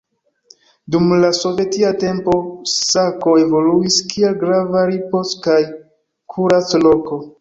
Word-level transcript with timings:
Dum 0.93 1.11
la 1.23 1.29
sovetia 1.39 1.91
tempo 2.03 2.33
Sako 2.75 3.35
evoluis 3.43 3.99
kiel 4.15 4.41
grava 4.45 4.83
ripoz- 4.93 5.37
kaj 5.45 5.59
kurac-loko. 6.37 7.25